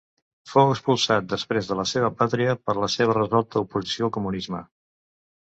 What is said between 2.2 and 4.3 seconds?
pàtria per la seva resolta oposició al